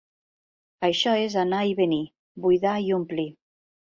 Això 0.87 1.11
és 1.25 1.35
anar 1.41 1.59
i 1.71 1.75
venir, 1.79 1.99
buidar 2.47 2.73
i 2.87 2.91
omplir. 2.99 3.27